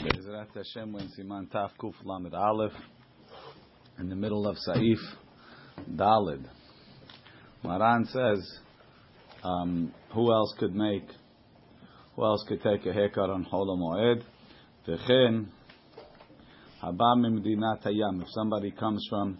[0.00, 2.72] Bezrat Hashem, when Siman Taf Kuf Lamed Aleph,
[3.98, 4.96] in the middle of Saif
[5.94, 6.42] Dalid.
[7.62, 8.58] Maran says,
[9.44, 11.06] um, who else could make,
[12.16, 14.22] who else could take a haircut on Hol Moed?
[14.88, 15.48] V'chen,
[16.82, 18.22] Haba Mimdinat Hayam.
[18.22, 19.36] If somebody comes from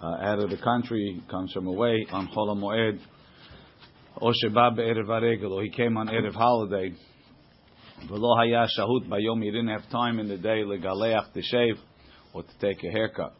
[0.00, 3.00] uh, out of the country, comes from away on Hol Moed,
[4.16, 6.94] or Sheba Be'erev or he came on Erev holiday,
[8.06, 9.42] V'lo haya shahut bayom.
[9.42, 11.76] He didn't have time in the day legaleach to shave
[12.32, 13.34] or to take a haircut.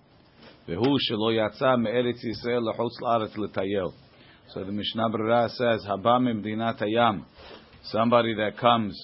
[0.68, 3.92] V'hu shelo yatsa me'eretz Yisrael lechutz la'aretz l'tayel.
[4.50, 7.24] So the Mishnah Berurah says, Haba mimdinat hayam.
[7.84, 8.98] Somebody that comes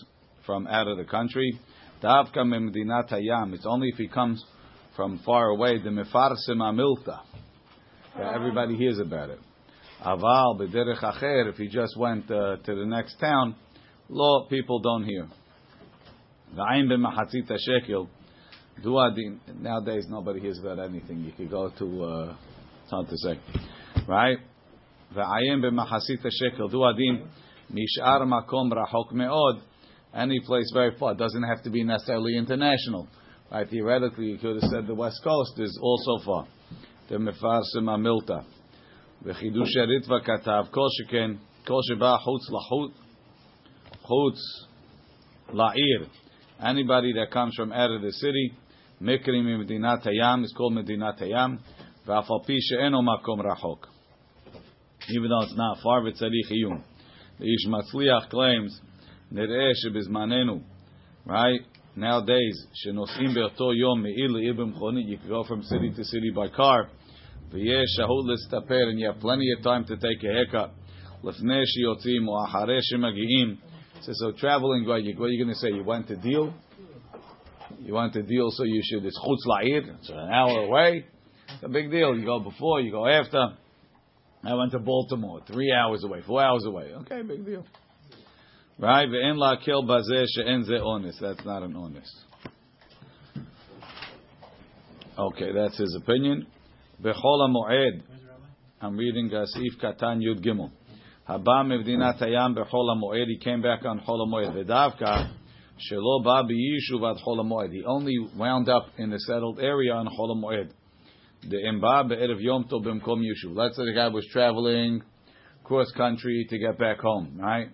[0.45, 1.59] from out of the country.
[2.03, 3.55] Davka mimdinat hayam.
[3.55, 4.45] It's only if he comes
[4.97, 5.79] from far away.
[5.79, 7.21] The mefarsim amilta.
[8.35, 9.39] Everybody hears about it.
[10.05, 11.49] Aval b'derech acher.
[11.51, 13.55] If he just went uh, to the next town,
[14.09, 15.29] law people don't hear.
[16.56, 18.10] V'ayin b'machatzit shekel.
[18.84, 19.40] Duadin.
[19.60, 21.20] Nowadays, nobody hears about anything.
[21.20, 22.04] You could go to.
[22.04, 22.36] Uh,
[22.84, 23.40] it's hard to say,
[24.08, 24.38] right?
[25.16, 26.70] V'ayin b'machatzit shekel.
[26.70, 27.28] Duadin
[27.72, 29.62] nishar makom rachok meod.
[30.14, 31.12] Any place very far.
[31.12, 33.08] It doesn't have to be necessarily international.
[33.52, 33.70] Right?
[33.70, 36.48] Theoretically, you could have said the West Coast is also far.
[37.10, 38.44] The mefarsim amilta.
[39.24, 41.32] וחידוש הריטווה כתב, כל שכן,
[41.66, 42.92] כל שבא חוץ לחוץ,
[44.02, 44.38] חוץ
[45.54, 46.06] לעיר,
[46.63, 48.53] Anybody that comes from out of the city,
[49.03, 51.59] Mikri Medinat Hayam is called Medinat Hayam.
[52.07, 52.59] V'afal pi
[52.91, 53.79] makom rachok.
[55.11, 56.83] Even though it's not far, v'tzarich iyum.
[57.41, 58.81] The Ish Matzliach claims,
[59.33, 60.63] Nir'eh shebizmanenu,
[61.27, 61.61] right?
[61.97, 66.49] Nowadays, shenosim be'oto yom me'ir le'ir b'mchonit, you can go from city to city by
[66.49, 66.89] car.
[67.53, 70.71] V'yesh shahut l'staper, and you have plenty of time to take a haircut.
[71.23, 73.59] L'fnei shiyotzim or achareh shemagi'im,
[74.05, 75.69] so, so traveling, what are you, going to say?
[75.69, 76.53] You want to deal?
[77.81, 81.07] You want to deal, so you should, it's chutz la'ir, it's an hour away.
[81.49, 82.17] It's a big deal.
[82.17, 83.57] You go before, you go after.
[84.43, 86.93] I went to Baltimore, three hours away, four hours away.
[87.01, 87.65] Okay, big deal.
[88.79, 89.09] Right?
[89.09, 91.17] Ve'en la'kel bazeh she'en ze onis.
[91.21, 92.11] That's not an onis.
[95.17, 96.47] Okay, that's his opinion.
[97.03, 98.03] Bechol moed.
[98.81, 100.71] I'm reading uh, Gasif Katan Yud Gimel.
[101.29, 103.27] Haba mevdinat hayam bechol.
[103.27, 104.55] He came back on chol hamoed.
[104.55, 105.33] V'davka
[105.91, 107.73] shelo ba b'yishuv ad chol hamoed.
[107.73, 110.71] He only wound up in the settled area on chol hamoed.
[111.49, 113.57] The imba be'erev yom tov b'mkom yishuv.
[113.57, 115.03] Let's say the guy was traveling
[115.63, 117.69] cross country to get back home, right?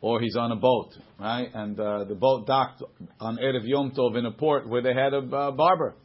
[0.00, 1.48] Or he's on a boat, right?
[1.52, 2.84] And uh, the boat docked
[3.18, 5.96] on erev yom tov in a port where they had a uh, barber.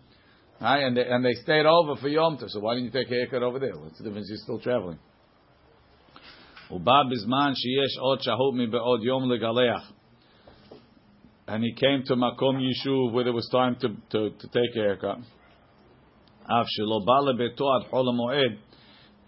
[0.59, 0.81] Right?
[0.83, 2.49] And they, and they stayed over for Yom Tov.
[2.49, 3.77] So why didn't you take a haircut over there?
[3.77, 4.27] What's the difference?
[4.27, 4.97] You're still traveling.
[6.70, 9.92] ובא בזמן שיש עוד שהות מבעוד יום לגלח.
[11.48, 14.80] And he came to Makom Yishuv where there was time to, to, to take a
[14.80, 15.18] haircut.
[16.44, 18.52] אף שלא בא לביתו עד חול המועד,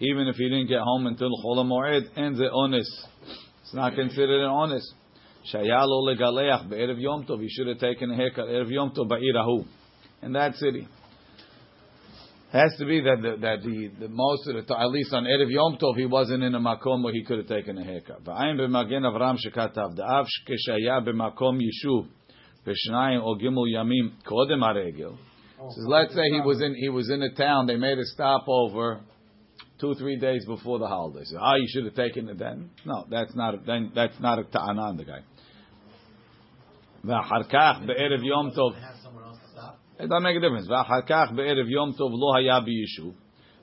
[0.01, 2.87] even if he didn't get home until חול המועד, אין זה אונס.
[3.65, 4.95] It's not considered an אונס.
[5.45, 9.09] שהיה לו לגלח בערב יום טוב, he should have taken a haircut ערב יום טוב
[9.09, 9.65] בעיר ההוא.
[10.23, 10.87] In that city.
[12.52, 15.26] Has to be that the, that the, the most of the time, at least on
[15.26, 18.24] Erev Yom Tov, he wasn't in a makom where he could have taken a haircut.
[18.24, 22.08] V'ayim b'magen Avram shekatav da'av keshaya b'makom yishuv
[22.66, 25.16] b'shnayim o gimel yamim kodem haregel.
[25.60, 29.02] Says, let's say he was in he was in a town, they made a stopover
[29.80, 31.26] two three days before the holiday.
[31.26, 32.72] So, ah, you should have taken it then.
[32.84, 35.20] No, that's not a, then that's not a ta'ana on the guy.
[37.06, 38.74] V'harkach be'erev Yom Tov.
[39.99, 40.69] It doesn't make a difference.
[40.69, 43.15] ואחר כך בערב יום טוב לא היה ביישוב,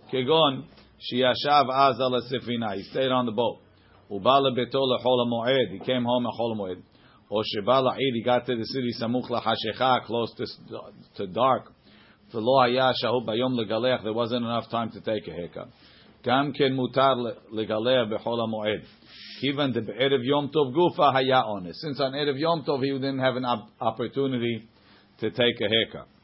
[0.10, 0.62] כגון
[1.00, 3.60] שישב אז על הספינה, he stayed on the boat,
[4.12, 6.78] ובא לביתו לחול המועד, he came home לחול המועד,
[7.32, 10.44] או שבא לעיר, he got to the city סמוך לחשיכה, close to,
[11.18, 11.72] to dark,
[12.34, 15.68] ולא היה שהות ביום לגלח, there wasn't enough time to take a haircut.
[16.26, 17.14] גם כן מותר
[17.52, 18.82] לגלח בחול המועד.
[19.42, 21.86] Even the בערב יום טוב גופה היה אונס.
[21.86, 23.46] Since on ערב יום טוב he didn't have an
[23.82, 24.66] opportunity
[25.20, 26.15] to take a haircut.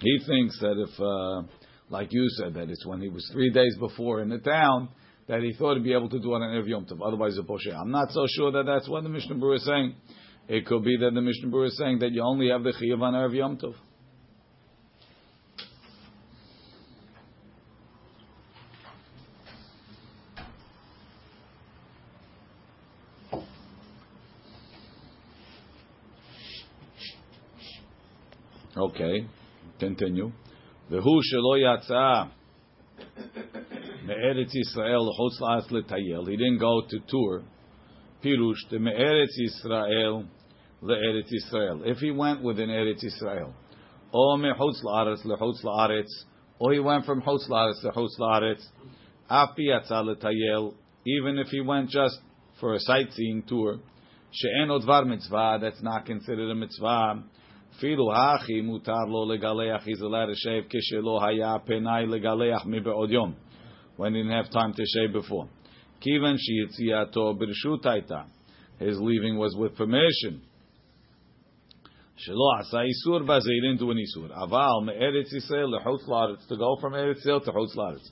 [0.00, 1.48] He thinks that if, uh,
[1.88, 4.88] like you said, that it's when he was three days before in the town
[5.28, 7.00] that he thought he'd be able to do it on Erev Yom Tov.
[7.04, 7.74] Otherwise, a poshe.
[7.74, 9.94] I'm not so sure that that's what the Mishnah Berurah is saying.
[10.48, 13.00] It could be that the Mishnah Berurah is saying that you only have the chiyuv
[13.00, 13.74] on Erev Yom Tov.
[28.76, 29.26] Okay.
[29.78, 30.32] Continue.
[30.90, 32.30] V'hu shelo yatsa
[34.06, 36.28] me'eretz Yisrael l'chutz la'as l'tayel.
[36.28, 37.42] He didn't go to tour.
[38.24, 40.26] Pirush the Me'eretz Yisrael
[40.82, 41.86] le'eretz Yisrael.
[41.86, 43.52] If he went within Eretz Yisrael,
[44.12, 46.10] or mechutz la'aretz lechutz la'aretz,
[46.58, 48.60] or he went from chutz la'aretz to chutz
[49.30, 50.74] afi yatzal
[51.06, 52.18] even if he went just
[52.58, 53.78] for a sightseeing tour,
[54.32, 57.22] she'en odvar mitzvah, that's not considered a mitzvah.
[57.82, 63.36] Hachi mutar lo legaleach, he's allowed to shave kishelo haya penai legaleach mibe'od yom,
[63.96, 65.48] when he didn't have time to shave before.
[66.04, 68.26] Kivan shiyitziato birshut
[68.78, 70.42] his leaving was with permission.
[72.26, 74.30] Shelo asa isur baze, he didn't do an isur.
[74.30, 78.08] Aval me'eretz Yisrael lechutz la'aretz, to go from Eretz Yisrael to chutz la'aretz.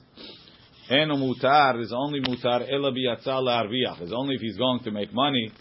[0.89, 5.11] And mutar is only mutar ela biyatzal la'arviach, is only if he's going to make
[5.13, 5.51] money,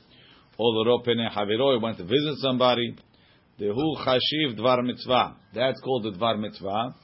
[0.59, 2.97] or the ropene haviro, he went to visit somebody,
[3.61, 5.37] Dehu chashiv dvar mitzvah.
[5.55, 6.95] That's called the dvar mitzvah.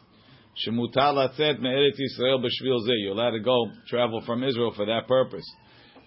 [0.67, 2.99] Shemutal atzet me'eretz Yisrael b'shvil zeh.
[2.99, 5.45] You're allowed to go travel from Israel for that purpose.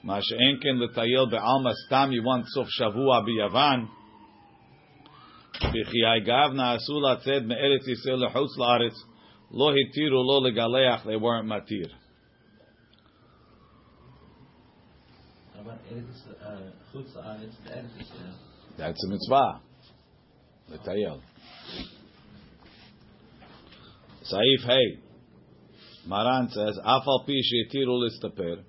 [0.03, 2.11] Ma she'enken l'tayel be'alma stam.
[2.11, 3.87] You want sof shavua b'yavan.
[5.61, 8.95] B'chiyai gav na'asu l'atzet me'eretz Yisrael l'chutz la'aretz.
[9.51, 11.05] Lo hitiru lo legaleach.
[11.05, 11.89] They weren't matir.
[18.77, 19.61] That's a mitzvah.
[20.68, 21.20] לטייל.
[24.22, 24.98] Saif Hey.
[26.06, 28.62] Maran says, Afal pi she'tiru listaper.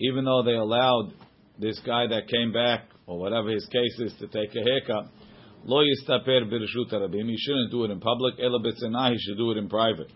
[0.00, 1.12] Even though they allowed
[1.58, 5.10] this guy that came back, or whatever his case is, to take a haircut,
[5.64, 7.28] Lo yistaper b'reshut harabim.
[7.28, 8.34] He shouldn't do it in public.
[8.40, 9.12] Ela b'tzenah.
[9.12, 10.10] He should do it in private.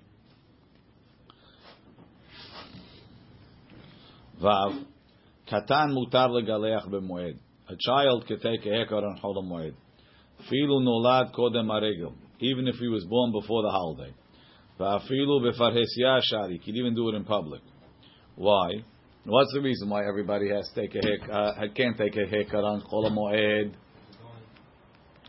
[4.40, 4.84] Vav.
[5.50, 7.38] Katan mutar legaleach b'moed.
[7.68, 9.74] A child could take a haircut on Chol Moed.
[10.49, 12.13] Filu nolad kodem aregel.
[12.39, 14.13] Even if he was born before the holiday.
[14.79, 16.53] Va'afilu befarhesia shari.
[16.53, 17.61] He could even do it in public.
[18.35, 18.83] Why?
[19.25, 22.63] What's the reason why everybody has to take a haircut, uh, can't take a haircut
[22.63, 23.73] on Chol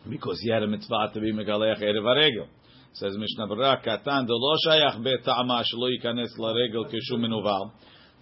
[0.09, 2.47] because he had a mitzvah to be megalech erev haregel.
[2.95, 7.73] Says Mishnah Berurah, katan de lo shayach betama shelo yikanes laregel kishum menuval.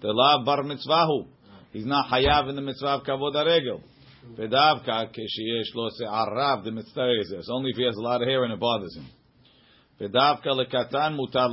[0.00, 1.27] The lav bar mitzvahu.
[1.73, 3.83] He's not hayav in the mitzvah of kavod haregel.
[4.34, 8.52] Vedavka keshiyesh lo se'arav is It's only if he has a lot of hair and
[8.52, 9.06] it bothers him.
[10.00, 11.49] Vedavka lekatan mutar.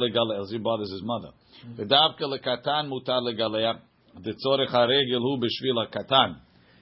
[0.50, 1.30] He bothers his mother.
[1.78, 3.80] Vedavka lekatan mutar legalech.
[4.22, 6.38] The tzorech haregel hu b'shvil katan.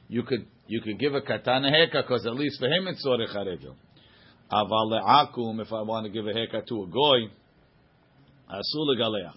[0.07, 3.05] You could you could give a katan a haircut because at least for him it's
[3.05, 3.75] sorech haregel.
[4.51, 7.29] Aval le'akum, if I want to give a haircut to a goy,
[8.49, 9.33] asul legaleach.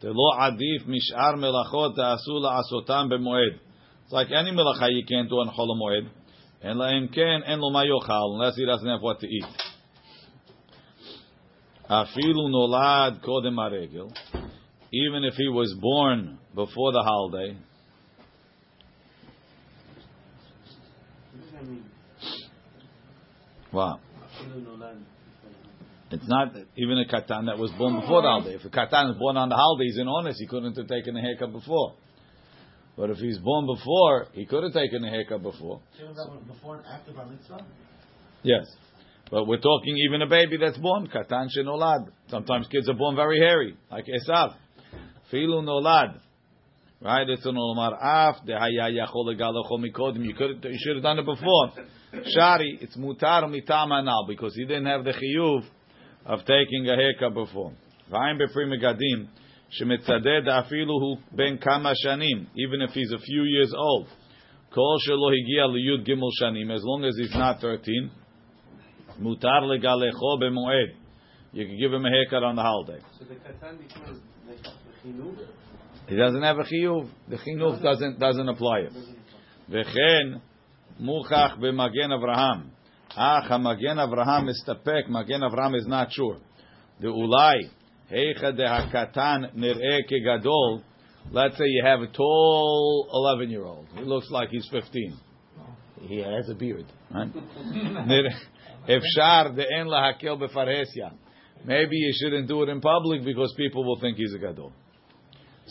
[0.00, 3.58] The lo adif mishar melachot asul asotam b'moed.
[4.08, 6.08] It's like any melacha you can't do on chol moed.
[6.62, 9.44] And la'im ken en lo mayochal unless he doesn't have what to eat.
[11.90, 14.10] Afilu nolad kodem haregel.
[14.90, 17.54] Even if he was born before the holiday,
[23.70, 24.00] Wow.
[26.10, 28.54] It's not even a katan that was born before the holiday.
[28.54, 30.40] If a katan is born on the holiday, he's in honest.
[30.40, 31.96] He couldn't have taken a haircut before.
[32.98, 35.80] But if he's born before, he could have taken a haircut before.
[36.48, 37.64] Before and after bar mitzvah.
[38.42, 38.66] Yes,
[39.30, 42.08] but we're talking even a baby that's born katan shenolad.
[42.28, 44.54] Sometimes kids are born very hairy, like Esav.
[45.32, 46.18] Filu nolad.
[47.00, 47.28] Right?
[47.28, 50.24] It's an olmar af dehaya yachol mikodim.
[50.24, 51.70] You could you should have done it before.
[52.34, 55.62] Shari, it's mutar mitama now because he didn't have the chiyuv
[56.26, 57.72] of taking a haircut before.
[58.10, 59.28] V'ayim befri megadim
[59.70, 64.08] shemitzaded afilu hu ben kama shanim, even if he's a few years old.
[64.74, 68.10] Kol shelo higia liyud gimel shanim, as long as he's not 13,
[69.20, 70.94] mutar legalecho b'moed.
[71.52, 73.00] You can give him a haircut on the holiday.
[73.18, 74.78] So the katan becomes the?
[76.08, 77.08] He doesn't have a chiyuv.
[77.28, 78.92] The chinuv doesn't, doesn't apply it.
[79.70, 80.40] V'chen,
[81.00, 82.70] Muchach b'magen Avraham.
[83.16, 85.08] Ach, magen Avraham mistapek.
[85.08, 86.38] Magen Avraham is not sure.
[87.00, 87.08] The
[88.10, 90.82] ulai heicha de hakatan nir'eh kegadol.
[91.30, 93.86] Let's say you have a tall 11 year old.
[93.94, 95.18] He looks like he's 15.
[96.02, 96.86] He has a beard.
[97.12, 97.28] Right?
[98.88, 101.12] Efshar de en lahakel befarhesia.
[101.64, 104.72] Maybe you shouldn't do it in public because people will think he's a gadol.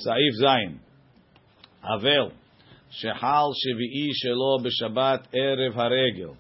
[0.06, 0.80] Saif Zayin.
[1.84, 2.32] Avel.
[3.04, 6.36] Shehal Shevi'i Shelo B'Shabbat Erev Haregel.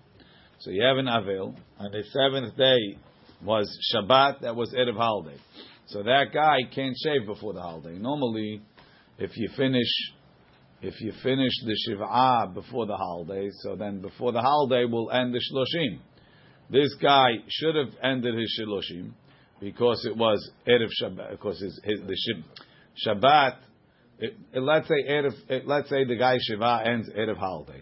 [0.60, 2.98] So you have an Avel, and the seventh day
[3.44, 5.38] was Shabbat, that was Erev holiday.
[5.88, 7.98] So that guy can't shave before the holiday.
[7.98, 8.62] Normally,
[9.18, 9.88] if you finish,
[10.82, 15.34] if you finish the Shiv'ah before the holiday, so then before the holiday will end
[15.34, 16.00] the Shloshim.
[16.70, 19.12] This guy should have ended his Shloshim
[19.62, 22.44] because it was Erev Shabbat, because his, his the
[23.06, 23.56] Shabbat
[24.20, 27.82] it, it, let's say Erev, it, let's say the guy Shiva ends Erev holiday.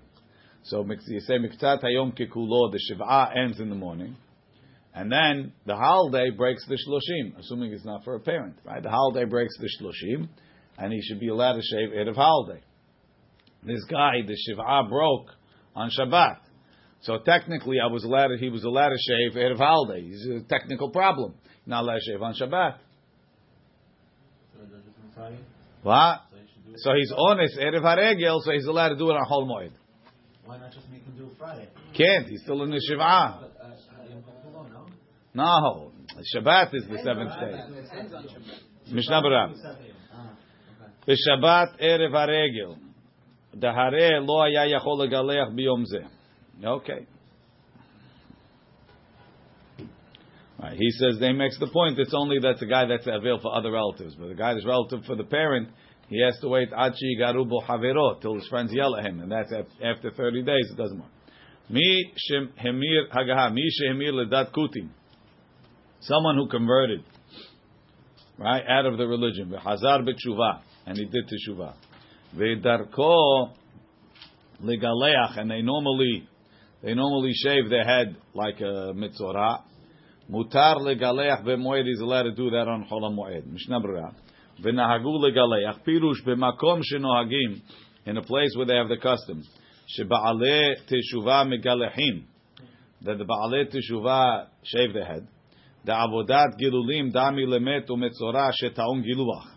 [0.64, 4.16] So you say miktat hayom kikulo, the shiva ends in the morning,
[4.96, 8.82] and then the holiday breaks the shloshim, assuming it's not for a parent, right?
[8.82, 10.30] The holiday breaks the shloshim,
[10.78, 12.62] and he should be allowed to shave erev holiday.
[13.64, 15.32] This guy, the shiva broke
[15.76, 16.38] on Shabbat.
[17.02, 18.28] So technically, I was allowed.
[18.28, 20.08] To, he was allowed to shave erev holiday.
[20.08, 21.34] It's a technical problem.
[21.66, 22.78] Not allowed to shave on Shabbat.
[25.16, 25.40] So it?
[25.84, 26.22] What?
[26.32, 26.80] So you should do it.
[26.80, 29.72] So he's honest erev haregel, so he's allowed to do it on Chol Moed.
[30.46, 31.68] Why not just make him do it Friday?
[31.98, 32.28] Can't.
[32.28, 33.40] He's still in the shiva.
[33.42, 33.76] But, uh,
[34.10, 34.56] Yom Kippur,
[35.36, 35.92] no,
[36.34, 38.94] Shabbat is the seventh day.
[38.94, 39.54] Mishnah Berurah.
[41.06, 42.78] The Shabbat erev haregel.
[43.54, 46.04] the hare lo יכול לגלח ביום זה.
[46.64, 47.06] Okay.
[50.58, 50.78] Right.
[50.78, 52.00] He says they makes the point.
[52.00, 55.04] It's only that's a guy that's available for other relatives, but the guy that's relative
[55.06, 55.70] for the parent,
[56.08, 59.52] he has to wait achi garubo havero till his friends yell at him, and that's
[59.84, 60.68] after thirty days.
[60.72, 61.10] It doesn't work.
[61.70, 64.90] Mi shem hemir hagaha mi shem hemir ledat kutim.
[66.02, 67.04] Someone who converted,
[68.38, 71.74] right, out of the religion, v'hazar b'tshuva, and he did teshuva.
[72.36, 73.54] V'darko
[74.64, 76.28] legaleach, and they normally
[76.84, 79.64] they normally shave their head like a mitzorah.
[80.30, 83.48] Mutar legaleach b'moed is allowed to do that on Chol Moed.
[83.48, 84.14] Mishnah Berurah.
[84.64, 87.62] V'nahagu legaleach pirush b'makom shenohagim
[88.06, 89.44] in a place where they have the custom.
[89.98, 92.26] Sheba'aleh teshuva megalechim
[93.02, 95.28] that the ba'aleh teshuva shave their head.
[95.86, 99.56] The avodat gilulim dami lemet umetzorah shetaun giluach.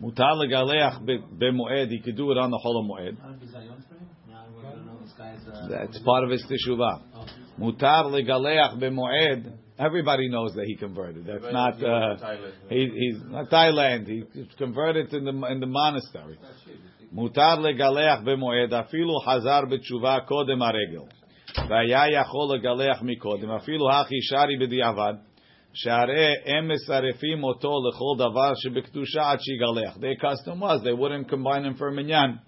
[0.00, 1.90] Mutar legaleach b'moed.
[1.90, 3.18] He could do it on the Chol Moed.
[3.18, 4.08] Not a bizayon for him?
[4.30, 7.02] Now we're gonna know this guy's, That's part of his teshuvah.
[7.58, 9.52] Mutar legaleach b'moed.
[9.78, 11.26] Everybody knows that he converted.
[11.26, 11.82] That's not.
[11.82, 12.16] Uh,
[12.70, 14.06] he, he's not Thailand.
[14.06, 14.24] He
[14.56, 16.38] converted in the in the monastery.
[17.14, 18.70] Mutar legaleach b'moed.
[18.70, 21.08] Afilu hazar b'tshuva kodem haregel.
[21.69, 25.13] והיה יכול לגלח מקודם, אפילו הכי שרי בדיעבד,
[25.73, 29.97] שהרי הם מסרפים אותו לכל דבר שבקדושה עד שיגלח.
[29.97, 32.39] Their custom was, they wouldn't combine him for a minyan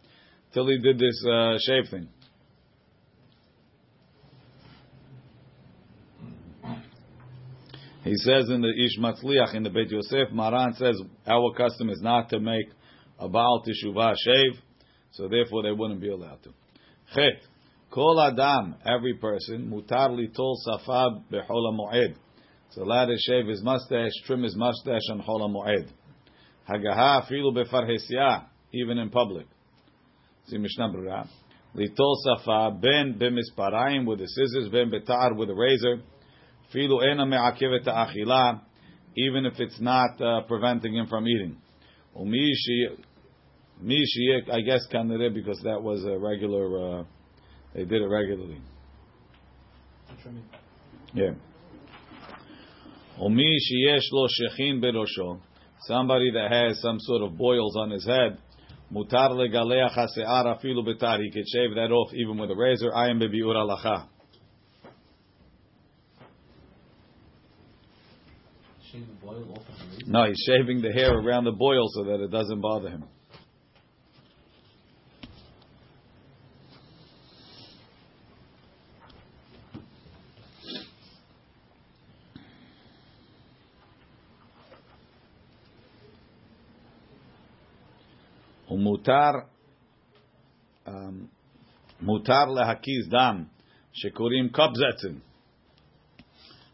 [0.53, 2.07] till he did this uh, shave thing.
[8.03, 10.96] He says in the Ish Matzliach in the Beit Yosef, Maran says
[11.27, 12.69] our custom is not to make
[13.19, 14.62] a Baal Teshuvah shave,
[15.12, 16.53] so therefore they wouldn't be allowed to.
[17.13, 17.41] Chet,
[17.92, 22.14] Kol Adam, every person, mutar litol safab bechol moed.
[22.70, 25.90] So allowed to shave his mustache, trim his mustache on Chol moed.
[26.66, 29.46] Hagaha afilu befarhesia, even in public.
[30.46, 31.28] See Mishnah Berurah.
[31.76, 36.00] Litol safab ben b'misparayim with the scissors, ben betar with a razor.
[36.75, 38.62] Filu ena me'akevet achila,
[39.18, 41.58] even if it's not uh, preventing him from eating.
[42.18, 42.96] Umi shi-
[43.82, 47.00] mi shiyek, I guess kanere because that was a regular.
[47.00, 47.04] Uh,
[47.75, 48.61] they did it regularly.
[51.14, 51.33] Yeah.
[53.21, 55.41] Umi sheyesh lo shechin berosho.
[55.87, 58.38] Somebody that has some sort of boils on his head.
[58.93, 61.21] Mutar legaleach hase'ar afilu betar.
[61.21, 62.95] He could shave that off even with a razor.
[62.95, 64.07] I am bebiur alacha.
[68.91, 70.11] Shave the boil off of the razor.
[70.11, 73.05] No, he's shaving the hair around the boil so that it doesn't bother him.
[88.72, 89.31] ומותר
[90.88, 90.91] um,
[92.01, 93.43] מותר להקיז דם
[93.93, 95.17] שקוראים קופזצן.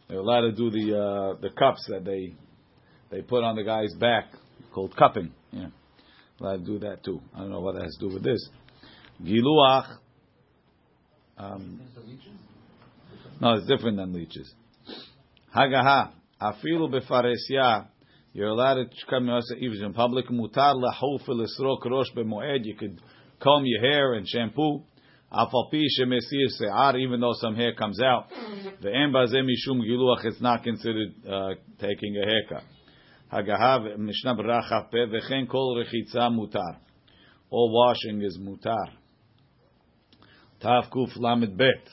[0.08, 2.34] They're allowed to do the uh, the cups that they
[3.10, 4.26] they put on the guy's back
[4.74, 5.32] called cupping.
[5.52, 5.70] Yeah,
[6.40, 7.22] allowed to do that too.
[7.34, 8.42] I don't know what that has to do with this.
[9.24, 9.98] Giluach.
[11.38, 12.40] Um, Is the leeches?
[13.42, 14.54] no, it's different than leeches.
[15.56, 16.12] Hagaha.
[16.42, 17.88] Afilu befaresya.
[18.33, 20.29] you're allowed to come even in public.
[20.29, 22.65] Mutar lahuf l'srok rosh b'moed.
[22.65, 23.01] You could
[23.41, 24.85] comb your hair and shampoo.
[25.33, 28.31] Afal pi shemesir se'ar, even though some hair comes out.
[28.83, 30.25] Ve'en bazeh mishum giluach.
[30.25, 32.65] It's not considered uh, taking a haircut.
[33.33, 36.79] Hagaha Mishnah Berurah Peh V'chen kol rechitza mutar.
[37.51, 38.93] All washing is mutar.
[40.61, 41.89] Tav Kuf Lamed Bet.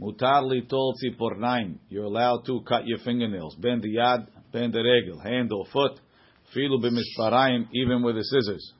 [0.00, 1.78] Mutar litol tzipornaim.
[1.88, 3.56] You're allowed to cut your fingernails.
[3.56, 3.88] Ben the
[4.50, 6.00] yad, ben the regel, hand or foot.
[6.54, 8.72] Filu b'misparayim, even with the scissors.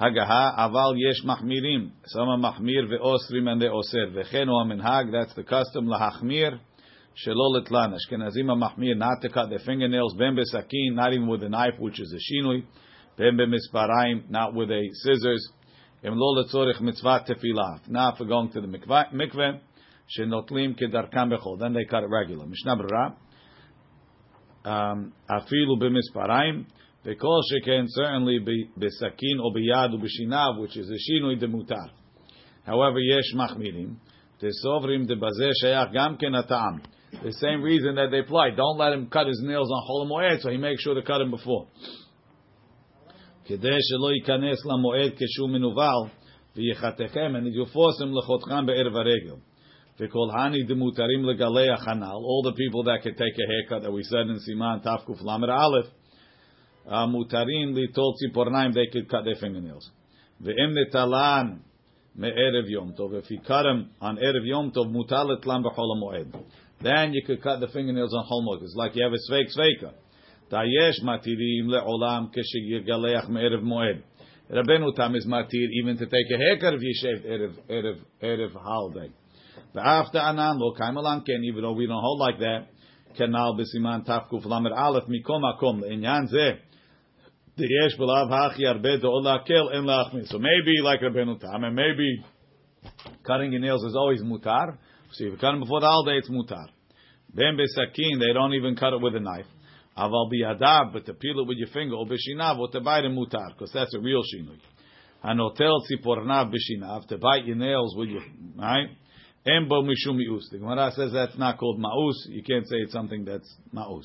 [0.00, 1.90] Hagaha aval yesh machmirim.
[2.06, 4.08] Some are mahmir ve'osrim and they oser.
[4.08, 5.10] V'chen o minhag.
[5.12, 6.58] That's the custom lahachmir.
[7.26, 7.94] Shelo letlan.
[7.94, 10.14] Ashkenazim are mahmir not to cut their fingernails.
[10.18, 12.64] Ben besakin, not even with a knife, which is a shinui.
[13.16, 15.50] Ben b'misparayim, not with a scissors.
[16.02, 17.80] Im lo letzorich mitzvah tefilah.
[17.86, 19.60] If we're going to the mikveh.
[20.14, 22.46] Then they cut it regular.
[22.46, 23.14] Mishnah Berurah.
[24.65, 26.65] Um, afilu b'misparaim.
[27.05, 31.89] V'kol sheken certainly b'sakin or b'yad or b'shinav, which is a shinui demutar.
[32.65, 33.95] However, yesh machmirim.
[34.41, 36.81] Tesovrim debazeh shayach gam ken atam.
[37.23, 38.51] The same reason that they apply.
[38.51, 41.21] Don't let him cut his nails on Chol Moed, so he makes sure to cut
[41.21, 41.67] him before.
[43.47, 46.09] כדי שלא ייכנס למועד כשהוא מנוול
[46.55, 49.35] ויחתכם, and you force him לחותכם בערב הרגל.
[50.02, 53.92] They call Hani Demutarim Legaleya Hanal, all the people that could take a haircut that
[53.92, 55.86] we said in Siman Tafkuf Lamer Aleph.
[56.88, 59.88] Mutarim Litol Tzipornaim, they could cut their fingernails.
[60.42, 61.60] Ve'em Netalan
[62.16, 63.14] Me'erev Yom Tov.
[63.14, 66.34] If he cut them on Erev Yom Tov, Mutalet Lam Moed.
[66.80, 68.64] Then you could cut the fingernails on Holmog.
[68.64, 69.92] It's like you have a Sveik Sveika.
[70.50, 74.02] Dayesh Matirim Le'olam Keshigaleach Me'erev Moed.
[74.50, 78.52] Rabbeinu Tam is matir even to take a haircut if you shaved erev erev erev
[78.60, 79.08] holiday.
[79.76, 82.68] After anan lo kaimalan ken even though we don't hold like that.
[83.16, 86.58] Kenal b'siman tafkuf lamer aleph mikom akom inyan zeh.
[87.54, 87.64] So
[90.38, 92.24] maybe like Rabbeinu Tam and maybe
[93.26, 94.78] cutting your nails is always mutar.
[95.10, 96.66] So if you cut them before the holiday, it's mutar.
[97.34, 99.44] Ben besakin, they don't even cut it with a knife.
[99.98, 103.08] Aval biyadav, but to peel it with your finger, or b'shinav, or to bite a
[103.08, 104.58] mutar, because that's a real shinui.
[105.22, 108.22] Hanotel tzipornav b'shinav, to bite your nails with your,
[108.56, 108.88] right?
[109.46, 110.50] Embo mishum mi'us.
[110.50, 112.28] The Gemara says that's not called ma'us.
[112.28, 114.04] You can't say it's something that's ma'us.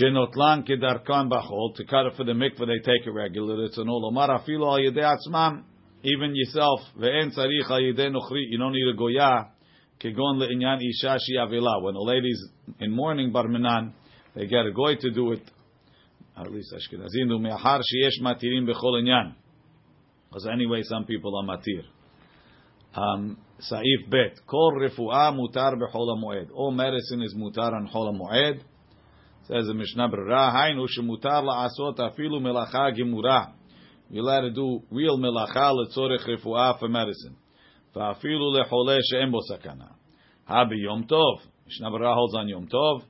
[0.00, 3.64] Shenotlan kedarkan bachol, to cut it for the mikveh, they take it regular.
[3.64, 5.62] It's an olomar afilo al yedei atzmam,
[6.02, 9.48] even yourself, ve'en tzarich al yedei nochri, you don't need a goyah,
[10.00, 11.82] kegon le'inyan isha avila.
[11.82, 12.40] When a lady's
[12.80, 13.92] in mourning barminan,
[14.34, 15.42] they get a goy to do it.
[16.36, 19.34] At least Ashkenazim do me'achar sheyesh matirim bechol inyan.
[20.28, 21.82] Because anyway, some people are matir.
[22.98, 24.40] Um, Saif Bet.
[24.46, 26.50] Kol refuah mutar bechol moed.
[26.52, 28.60] All medicine is mutar on chol moed.
[29.46, 30.52] Says the Mishnah Berurah.
[30.52, 33.52] Hainu shemutar laasot afilu melacha gemurah.
[34.10, 37.36] You're allowed to do real melacha letzorech refuah for medicine.
[37.94, 39.92] Va'afilu lechole she'en bo sakana.
[40.46, 41.40] Ha biyom tov.
[41.66, 43.02] Mishnah Berurah holds on Yom Tov.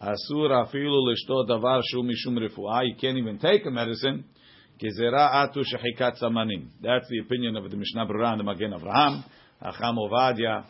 [0.00, 2.86] Asur afilu lishto davar shu mishum refuah.
[2.86, 4.24] You can't even take a medicine
[4.80, 4.96] that's
[7.08, 9.24] the opinion of the Mishnah Berurah and the Magen Avraham.
[9.62, 10.64] Chacham Ovadia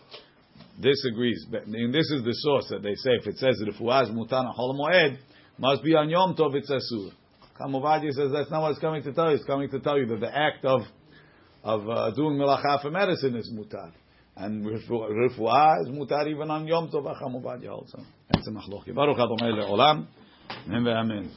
[0.80, 1.46] disagrees.
[1.50, 5.18] And this is the source that they say if it says Refuaz Mutana Holomoed,
[5.58, 7.12] must be on Yom Tov, it's Asur.
[7.52, 9.36] Chacham Ovadia says that's not what it's coming to tell you.
[9.36, 10.82] It's coming to tell you that the act of
[11.62, 13.92] of uh, doing melacha for medicine is mutar.
[14.36, 18.02] And refuah is mutar even on Yom Tov Chacham Ovadia also.
[18.30, 18.94] That's a machloki.
[18.94, 20.06] Baruch Adonai le'olam.
[20.68, 21.30] Amen.